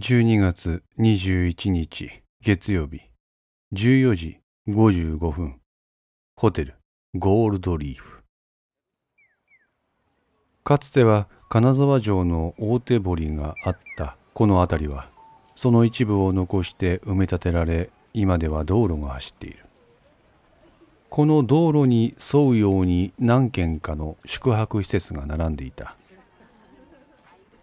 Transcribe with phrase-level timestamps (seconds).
[0.00, 3.00] 12月21日月曜日。
[3.74, 5.60] 14時55分。
[6.36, 6.76] ホテル。
[7.16, 8.22] ゴールドリーフ。
[10.62, 14.16] かつては金沢城の大手堀があった。
[14.34, 15.10] この辺りは
[15.56, 19.66] その一部を残して埋め立てられ今では道路が走っている。
[21.10, 25.97] この道路に沿うように何軒かの宿泊施設が並んでいた。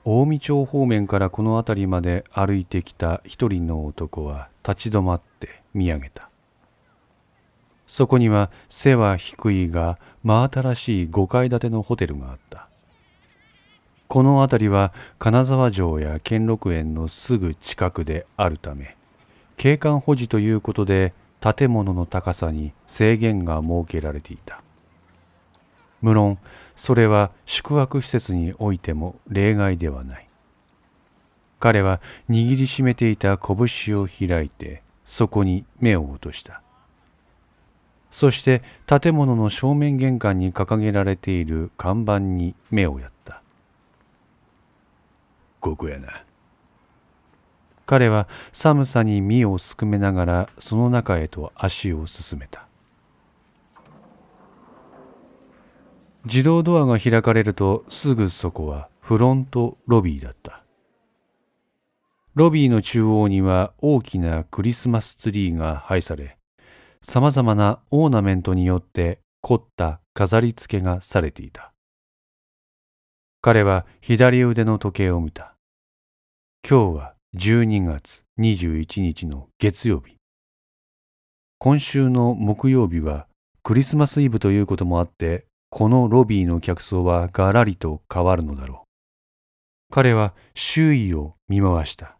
[0.06, 6.30] 近江町方面からこの辺りまで歩いてきた一人の男は立ち止まって見上げた。
[7.88, 12.70] そこには背は低いが真新しい5階建てのホテルがあった。
[14.08, 18.96] この辺りは金沢城や兼六園のすぐ近くであるため
[19.58, 24.62] 景観保持ということで建物の高さに制限が設けられていた。
[26.05, 26.38] 無論
[26.76, 30.30] それは宿泊施設においても例外ではない。
[31.59, 36.62] 彼は握りしめていた拳を開いてそこに目を落とした。
[38.12, 43.41] そして建物の正面玄関に掲げられている看板に目をやった。
[45.60, 46.24] ここやな。
[47.88, 52.65] 彼は寒さに身をすくめながらその中へと足を進めた
[56.26, 60.63] 自動ドアが開かれるとすぐそこはフロントロビーだった。
[62.34, 66.38] ロビーの中央には大きなクリスマスツリーが配され、
[67.03, 71.73] 様々なオーナメントによって凝った飾り付けがされていた。
[73.41, 75.56] 彼は左腕の時計を見た。
[76.67, 80.16] 今日は12月21日の月曜日。
[81.59, 83.28] 今週の木曜日は
[83.62, 85.45] クリスマスイブということもあって
[85.78, 88.85] このロビーの客層はがらりと変わるのだろ
[89.91, 89.94] う。
[89.94, 92.17] 彼は周囲を見回した。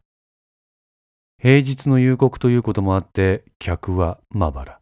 [1.42, 4.80] 平日の夕刻ということもあって客はまばら。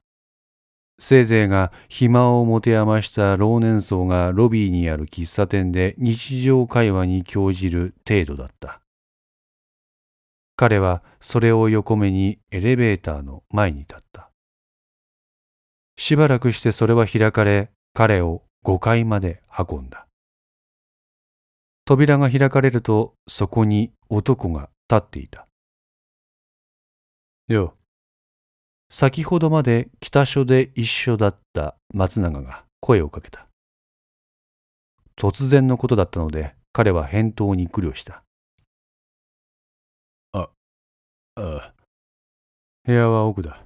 [0.98, 8.82] せいぜいが暇を持て余した老年層がロビーにある喫茶店で日常会話に興じる程度だった。
[10.56, 14.32] 彼はそれを横目にエレベーターの前に立った。
[15.96, 20.08] しばらくしてそれは開かれ、彼を5階まで運んだ。
[21.86, 25.48] 扉が開かれるとそこに男が立っていた。
[27.48, 27.76] よ。
[28.90, 33.48] 先ほどまで北署で一緒だった松永が声をかけた。
[35.18, 38.24] 突然のことだったので彼は返答に苦慮した。
[40.32, 40.52] あ、あ
[41.36, 41.74] あ。
[42.86, 43.62] 部屋は奥だ。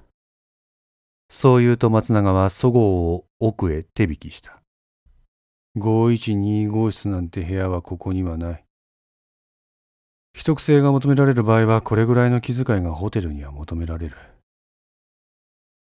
[1.30, 2.82] そう言うと松永はそごう
[3.14, 4.60] を奥へ手引きした。
[5.76, 8.64] 512号室なんて部屋はここにはない。
[10.34, 14.16] 秘匿性が求められる場合はこれぐらいの気遣いがホテルには求められる。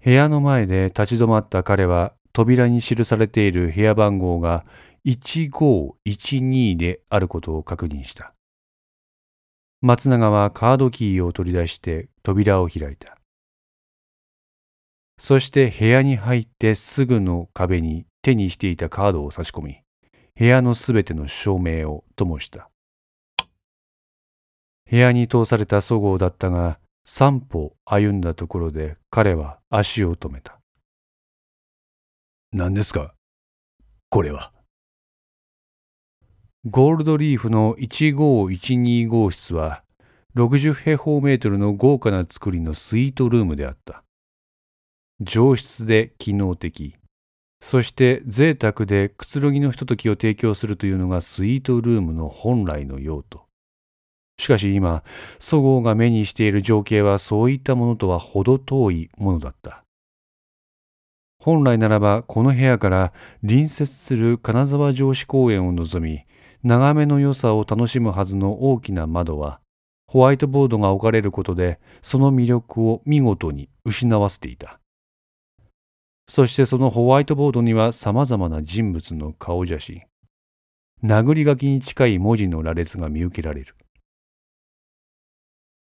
[0.04, 4.64] 部屋の前で立ち止まった彼は扉に記されている部屋番号が
[5.06, 8.34] 1512であることを確認した。
[9.82, 13.16] 松永はカードキーを取り出して扉を開いた。
[15.18, 19.82] そして部屋に入ってすぐの壁に手にしていたカードを差し込み、
[20.34, 22.68] 部屋のすべての照明を灯した。
[24.90, 30.58] 部屋に通されたそごうだったが、三歩歩んだところで彼は足を止めた。
[32.50, 33.14] 何ですか？
[34.10, 34.52] これは。
[36.64, 39.84] ゴールドリーフの1512号室は、
[40.34, 44.02] 60平方メートルの豪華な作りのスイートルームであった。
[45.20, 46.96] 上質で機能的。
[47.60, 53.46] そして贅沢でくつろぎのひとときを提供するというのがスイートルームの本来の用途。
[54.38, 55.02] しかし今、
[55.38, 59.82] そごうが目にしている情景はそういったものとは程遠いものだった。
[61.38, 66.24] 本来ならばこの部屋から隣接する金沢城址公園を望み、
[66.62, 69.60] 眺めの良さを楽しむはずの大きな窓は、
[70.08, 74.80] ホワイトボードが置かれることでその魅力を見事に失わせていた。
[76.28, 80.02] そしてそのホワイトボードには様々な人物の顔写真。
[81.04, 83.76] 殴り書きに近い文字の羅列が見受けられる。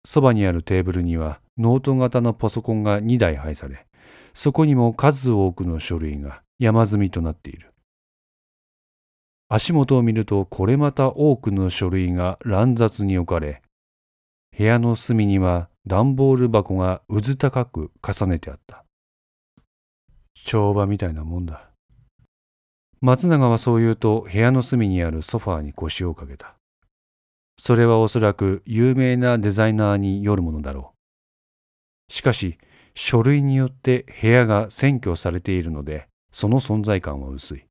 [0.05, 3.85] そばにあるテーブルにはノート型のパソコンが2台配され、
[4.33, 7.73] そこにも数多くの書類が山積みとなっている。
[9.47, 13.61] 足元を見るとこれまた多くの書類が乱雑に置かれ、
[14.57, 18.82] 部屋の隅には段ボール箱がうず高く重ねてあった。
[20.43, 21.69] 帳場みたいなもんだ。
[23.01, 26.55] 松永はそう言うと部屋の隅にあるソファーに腰をかけた。
[27.57, 30.93] それはおそらく有名なデザイナーによるものだろ
[32.09, 32.13] う。
[32.13, 32.57] しかし、
[32.95, 37.65] 書類によって部屋が占拠されているので、その存在感は薄い。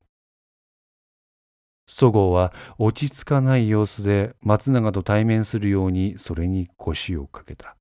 [1.85, 7.75] そごうは落ち着かない様子で松永と対面するようにそれに腰をかけた。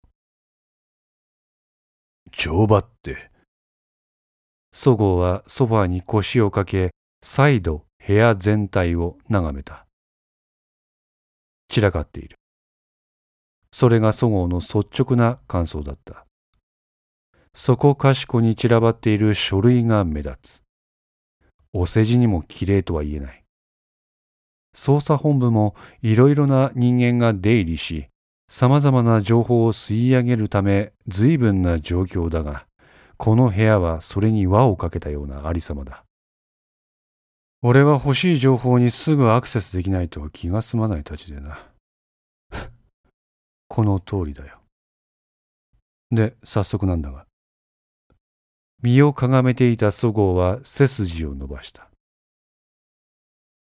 [2.30, 3.31] 乗馬って。
[4.72, 6.90] そごうはソファーに腰をかけ、
[7.22, 9.86] 再度部屋全体を眺めた。
[11.69, 12.36] 散らかっている。
[13.70, 16.26] それがそごうの率直な感想だった。
[17.54, 20.62] そこかしこに散らばっている書類が目立つ。
[21.72, 23.44] お世辞にも綺麗とは言えない。
[24.75, 28.06] 捜査本部もいろいろな人間が出入りし、
[28.48, 32.66] 様々な情報を吸い上げるため随分な状況だが、
[33.22, 36.02] この部屋はそれに輪をかけたようなありさまだ。
[37.62, 41.64] 俺は欲しい情報にすぐアクセスできないと気が済まないたちでな。
[43.69, 44.58] この通りだよ。
[46.10, 47.28] で、早速なんだが。
[48.82, 51.88] 身をかがめていたそごうは背筋を伸ばした。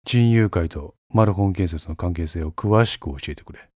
[0.05, 3.71] 人友会とマルホン建設の関係性を詳しく教えてくれ。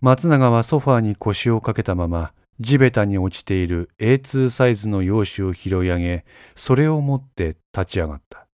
[0.00, 6.24] 松永はソファーに腰をかけたまま、地べたに落ちている A2 サイズの用紙を拾い上げ、
[6.54, 8.46] それを持って立ち上がった。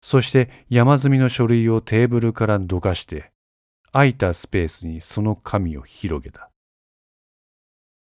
[0.00, 3.32] そして山積みの書類をテーブルからどかして、
[3.92, 6.50] 空いたスペースにその紙を広げた。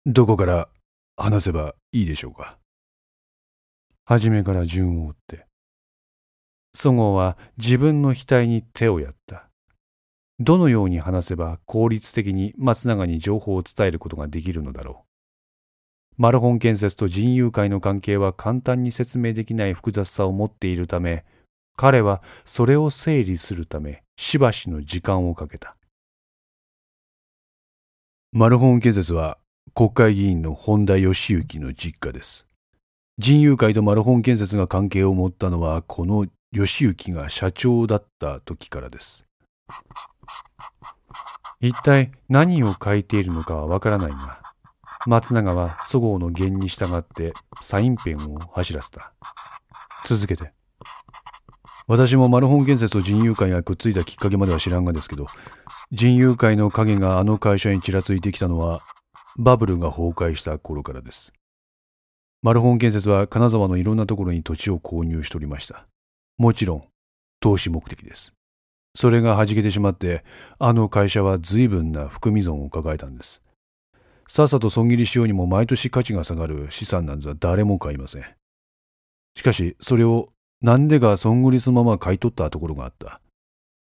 [0.07, 0.69] どこから
[1.17, 2.59] 話せばいいでしょうか？
[4.05, 5.47] 初めから順を追って。
[6.75, 9.49] そごうは自分の額に手をやった。
[10.41, 15.05] どのように話せば効率的に松永に情報を伝えることができるのだろ
[16.19, 16.23] う。
[16.23, 21.25] マルホン建設と人友会の関係は簡単に説明できない複雑さを持っているため、
[21.77, 25.77] 彼はそれを整理するためしばしの時間をかけた。
[28.33, 29.39] マルホン建設は
[29.75, 32.49] 国会議員の本田義行の実家です。
[33.19, 39.27] 人友会とマルホン建設が関係を持ったのはこの義行が社長だった時からです。
[41.67, 44.43] 一体何を書いているのかはわからないが、
[45.07, 47.33] 松永はそごうの言に従って
[47.63, 49.15] サインペンを走らせた。
[50.05, 50.53] 続けて。
[51.87, 55.27] 私もマルホン建設と人友会がくっついたきっかけまでは知らんがですけど、
[55.91, 58.83] 人友会の影があの会社にちらついてきたのは、
[59.39, 61.33] バブルが崩壊した頃からです。
[62.43, 65.87] マルホン建設は金沢のいろんなところに土地を購入しておりました。
[66.37, 66.85] もちろん、
[67.41, 68.34] 投資目的です。
[68.95, 70.25] それが弾けてしまって、
[70.59, 73.43] あの会社は随分な含み損を抱えたんです。
[74.27, 78.25] さっさと損切りしようにも毎年価値が下がる資産なんざ誰も買いません。
[79.37, 80.29] しかし、それを
[80.63, 83.21] なんでかそっくりそのまま買い取ったところがあった。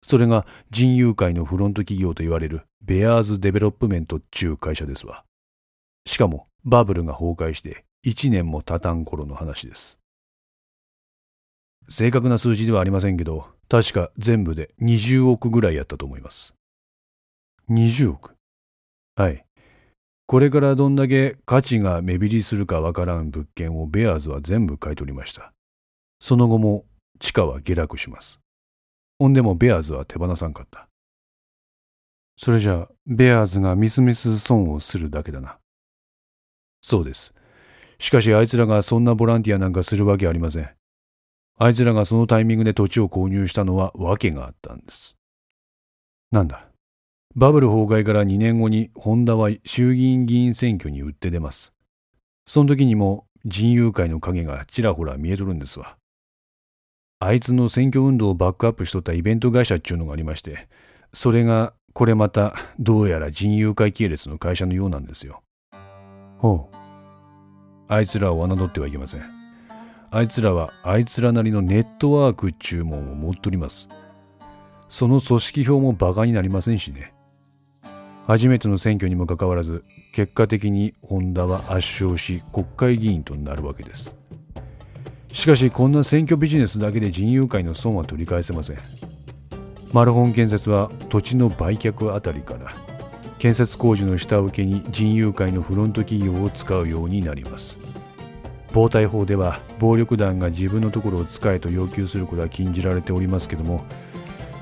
[0.02, 5.24] それが仁熊会のフロント企業と言われるベアーズデベロップメントっちゅう会社ですわ。
[6.06, 10.00] しかもバブルが崩壊して1年も経たん頃の話です。
[11.88, 16.54] 正確な数字ではありませんけど、確か全部で20億ぐらいやったと思います。
[17.70, 18.34] 20億？
[19.16, 19.44] はい。
[20.26, 25.52] これからどんだけ価値が目減りするかわからん物件をベアーズは全部買い取りました。
[26.20, 26.84] その後も
[27.18, 28.40] 地価は下落します。
[29.18, 30.88] ほんでもベアーズは手放さんかった。
[32.36, 35.58] それじゃあ、ベアーズがみすみす損をするだけだな。
[36.80, 37.34] そうです。
[37.98, 40.77] しかしあいつらがそんなボランティアなんかするわけありません。
[41.60, 45.16] あいつらがそのタイミングで土地を購入したのは訳があったんです。
[46.30, 46.64] なんだ？
[47.34, 51.72] バブル崩壊から2年後にホンダは衆議院議員選挙に打って出ます。
[52.46, 55.96] その時にも人友会の影がちらほら見えとるんですわ。
[57.20, 60.68] あいつの選挙運動をバックアップしとったイベント会社っちゅうのがありまして、
[61.12, 65.42] それがこれまたどうやら人友会系列の会社のようなんですよ。
[66.38, 66.76] ほう。
[67.88, 69.37] あいつらを侮ってはいけません。
[70.10, 73.90] あいつらはあいつらなりのネットワークっちゅうもんを持っとります。
[74.88, 77.12] その組織票もバカになりませんしね。
[78.26, 79.84] 初めての選挙にもかかわらず、
[80.14, 84.16] 結果的にホンダは圧勝し国会議員となるわけです。
[85.30, 88.78] しかしこんな選挙ビジネスだけで人友会の損は取り返せません。
[89.92, 92.74] マルホン建設は土地の売却あたりから
[93.38, 97.78] 建設工事の下請けに人友会のフロント企業を使うようになります。
[98.78, 103.84] 暴対法では暴力団が自分のところを使えと要求することは禁じられておりますけども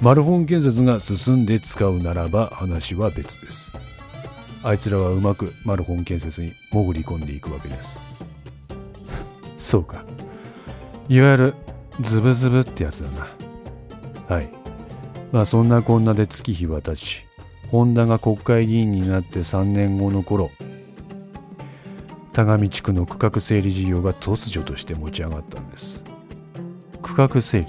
[0.01, 3.71] マルホン建設が進んで使うならば話は別です
[4.63, 8.01] あいつらはうまくマルホン建設に潜り込んでいくわけです
[9.59, 10.03] そうか。
[11.11, 11.55] いわゆる
[12.01, 13.27] ズブズブってやつだな。
[14.35, 14.49] はい
[15.31, 17.27] まあそんなこんなで月日は経ち
[17.71, 20.51] 本田が国会議員になって3年後の頃
[22.37, 26.05] 田上地区の区画整理事業が突如として持ち上がったんです。
[27.01, 27.67] 区画整理。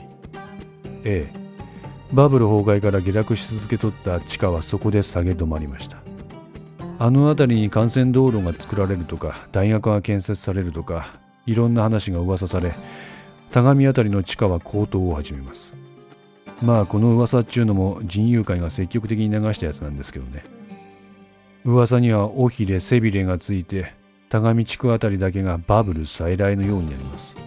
[1.05, 1.33] ええ。
[2.12, 6.00] バブル崩壊から下落し続けとった地価はそこで下げ止まりました。
[7.00, 11.13] あの辺りに幹線道路が作られるとか大学が建設されるとか
[11.45, 12.74] いろんな話が噂され
[13.51, 15.75] 田上辺りの地価は高騰を始めます。
[16.62, 20.43] まあこの噂っちゅうのも人友会が積極的に流したやつなんですけどね。
[21.63, 23.95] 噂には尾ひれ背びれがついて
[24.29, 27.38] 田上地区あたりだけがバブル再来のようになります。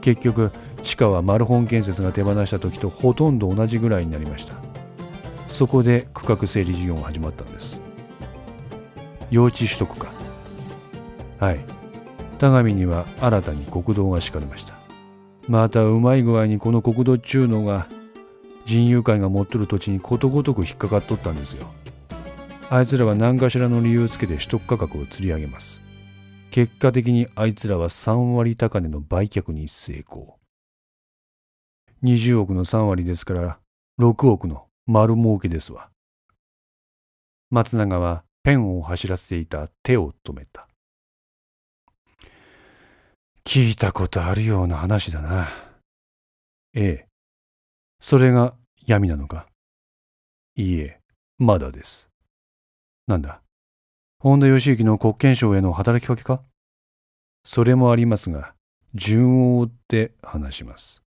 [0.00, 0.50] 結局
[0.82, 4.54] 地下はマルホン建設が手放した時とほとんど同じぐらいになりました。
[5.46, 7.80] そこで区画整理事業が始まったんです。
[9.30, 10.12] 用地取得か。
[11.38, 11.60] はい。
[12.38, 14.74] 田上には新たに国道が敷かれました。
[15.48, 17.86] またうまい具合にこの国道っちゅうのが
[18.64, 21.66] 人友会が持っとる土地にことごとく引っかかっとったんですよ。
[22.70, 25.80] あいつらは何かしらの理由をつけて取得価格を釣り上げます。
[26.50, 30.38] 結果的にあいつらは3割高値の売却に成功。
[32.02, 33.58] 20億の3割ですから
[34.00, 35.90] 6億の丸儲けですわ。
[37.50, 40.66] 松永はペンを走らせていた手を止めた。
[43.44, 45.48] 聞いたことあるような話だな。
[46.74, 47.06] ええ。
[48.00, 48.54] それが
[48.84, 49.46] 闇なのか？
[50.56, 50.98] いいえ
[51.38, 52.10] まだです。
[53.06, 53.42] なんだ？
[54.18, 56.42] 本田義行の国権省への働きかけか？
[57.44, 58.54] それもありますが
[58.94, 61.02] 順を追って話します。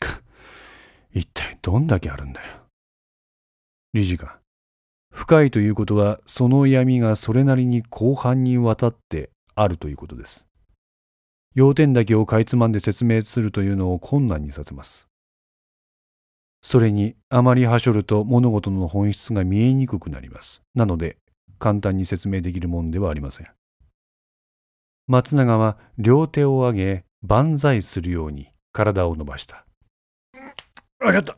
[1.12, 2.60] 一体どんだけあるんだよ？
[3.92, 4.30] 理事官
[5.10, 10.46] 深いということはその闇がそれなりに広範にわたってあるということです。
[11.56, 15.09] 要点だけをかいつまんで説明するというのを困難にさせます。
[16.70, 20.62] それにあまりはしょると物事の本質が見えにくくなります。
[20.72, 21.16] なので
[21.58, 23.48] 簡単に説明できるもんではありません。
[25.08, 29.66] 松永は両手を上げ万歳するように体を伸ばした。
[31.00, 31.36] わかった。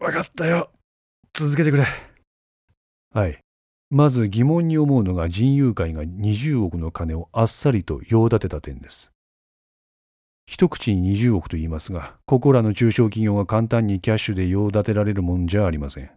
[0.00, 0.72] わかったよ。
[1.32, 1.86] 続けてくれ。
[3.14, 3.38] はい。
[3.88, 9.11] まず疑問に思うのが人友会が20億の金をあっさりと用立てた点です
[10.46, 16.10] 一口に20億と言いますがここらの中小企業が簡単にキャッシュで用立てられるもんじゃありません。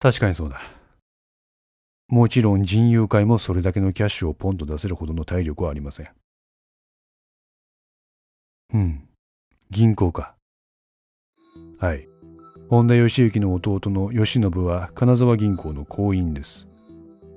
[0.00, 0.60] 確かにそうだ。
[2.08, 6.08] もちろん人友会もそれだけのキャッシュをポンと出せるほどの体力はありません。
[8.72, 9.08] うん。
[9.70, 10.34] 銀行か。
[11.78, 12.08] はい。
[12.70, 16.68] 本多善幸の弟の義信は金沢銀行の行員です。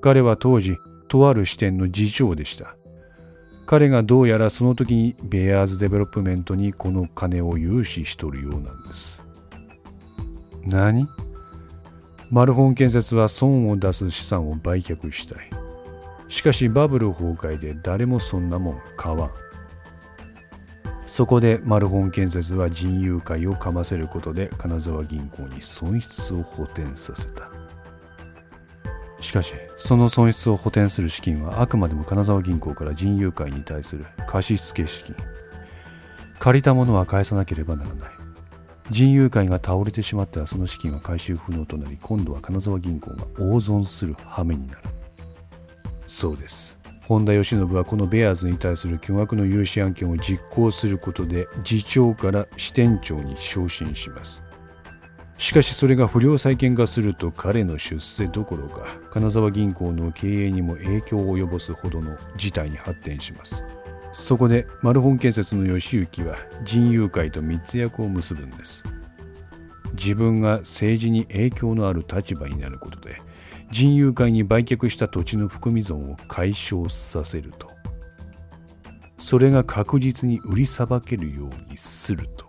[0.02, 0.78] 彼は当時
[1.08, 2.76] とある支店の次長でした。
[3.72, 9.26] 彼がどうやらその時にベアーズデベロップメントにこの金を融資しとるようなんです。
[10.66, 11.08] 何？
[12.30, 15.50] マルホン建設は損を出す資産を売却したい。
[16.28, 19.32] しかしバブル崩壊で誰もそんなもん買わん。
[21.06, 27.61] そこでマルホン建設は人友会をかませることで金沢銀行に損失を補填させた。
[29.22, 35.16] しかしその損失を補填する資金はあくまでも金沢銀行から人友会に対する貸付資金。
[36.40, 38.10] 借りたものは返さなければならない。
[38.90, 44.82] 人友会が倒れてしまったらその資金は回収不能となり今度は金沢銀行が大損する羽目になる。
[46.08, 46.78] そうです。
[47.04, 54.44] 本田義信はこのベアーズに対する巨額の融資案件を実行することで次長から支店長に昇進します。
[55.42, 63.66] しかしそれが不良債権化すると彼の出世どころか金沢銀行の経営にも影響を及ぼすほどの事態に発展します。
[64.12, 68.84] そこでマルホン建設の義行は人友会と密約を結ぶんです。
[69.94, 73.20] 自分が政治に影響のある立場になることで
[73.72, 77.72] 人友会に売却した土地の含み損を解消させると。
[79.18, 82.46] それが確実に売りさばけるようにすると。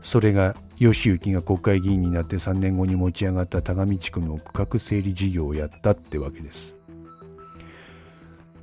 [0.00, 6.76] それが義行が国会議員になって3年後に持ち上がった田上地区の区画整理事業をやったってわけです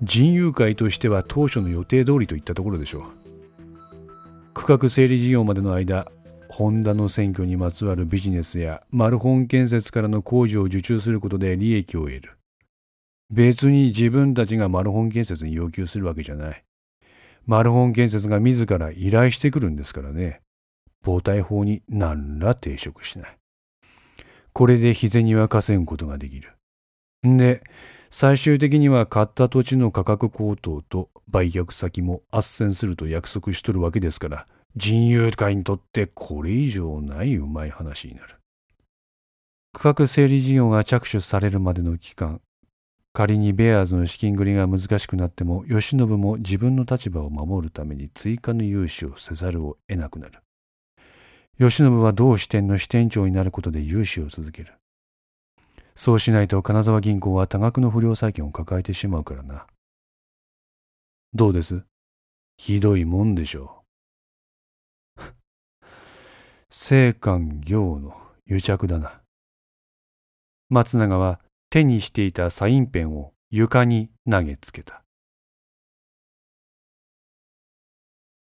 [0.01, 3.03] 人友会としては当初の予定通りといったところでしょう
[4.53, 6.11] 区画整理事業までの間
[6.51, 12.37] ホンダの選挙にまつわるビジネスやマルホン建設からの工事を受注することで利益を得る。
[13.31, 16.63] 別に自分たちがマルホン建設に要求するわけじゃない。
[17.45, 20.41] マルホン建設が自ら依頼してくるんですからね。
[21.03, 23.37] 防体法に何ら抵触しない。
[24.53, 26.53] これで日銭は稼ぐことができる。
[27.27, 27.63] んで、
[28.09, 38.35] 最終的には買った土地の価格高騰と売却先も斡旋すると約束しとるわけですから、人友会にとってこれ以上ないうまい話になる。
[39.73, 42.41] 区画整理事業が着手されるまでの期間、
[43.13, 50.40] 仮にベアーズの資金繰りが難しくなっても、慶喜も自分の立場を守るために追加の融資をせざるを得なくなる。
[51.61, 54.73] 慶喜は同支店の支店長になることで融資を続ける。
[55.93, 59.67] そうしないと金沢銀行は多額の不良債権を抱えてしまうからな。
[61.35, 61.83] どうです？
[62.57, 63.83] ひどいもんでしょ
[65.19, 65.21] う。
[66.71, 69.21] 青函行の癒着だな。
[70.69, 71.39] 松永は
[71.69, 75.03] 手にしていたサインペンを床に投げつけた。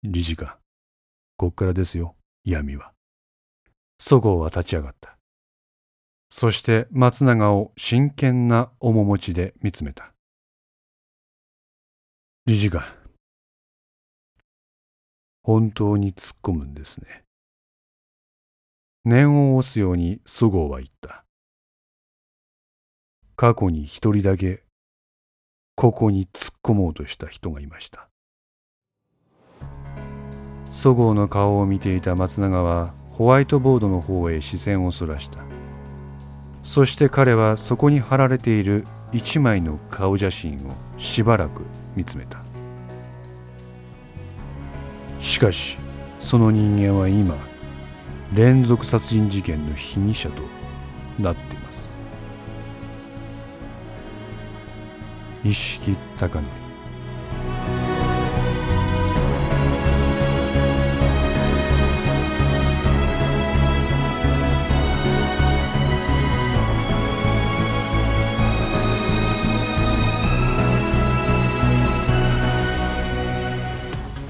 [0.05, 0.57] 理事官、
[1.37, 2.95] こっからですよ、闇は。
[4.01, 5.17] そごうは立ち上がった。
[6.31, 10.13] そして松永を真剣な面持ちで見つめた。
[12.47, 12.83] 理事官、
[15.43, 17.25] 本当に突っ込むんですね。
[19.05, 21.25] 念を押すようにそごうは言った。
[23.37, 24.65] 過去に一人だけ
[25.75, 28.09] ここに突っ込もうとした人がいました。
[30.71, 35.41] そごうの顔を見ていた松永はホワイトボードの方へ視線をそらした。
[36.63, 41.61] そして彼はそこに貼られている一枚の顔写真をしばらく
[41.95, 42.39] 見つめた。
[45.19, 45.77] しかし
[46.19, 47.37] その人間は今
[48.33, 50.43] 連続殺人事件の被疑者と
[51.19, 51.95] なっています。
[55.45, 56.70] 意識高則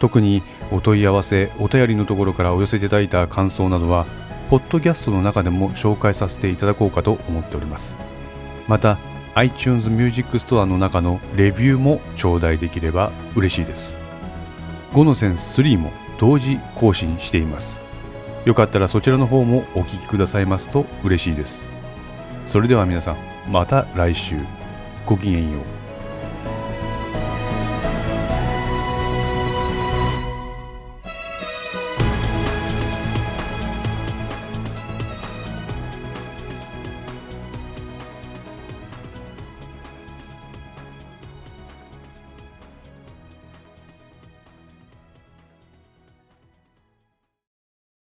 [0.00, 4.06] 特にお問い合わせお便りのところからお寄せいただいた感想などは
[4.48, 7.96] ポッドキャストの中でも紹介させていただこうかと思っております。
[8.66, 8.98] また
[9.34, 14.00] iTunes Music Store の中のレビューも頂戴できれば嬉しいです。
[14.92, 17.82] 5の線3も同時更新しています。
[18.44, 21.66] よかったらそちらの方もお聴きくださいますと嬉しいです。
[22.46, 23.16] それでは皆さん
[23.48, 24.36] また来週。
[25.06, 25.79] ごきげんよう。